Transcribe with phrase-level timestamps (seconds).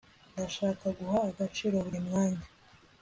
[0.33, 2.45] ndashaka guha agaciro buri mwanya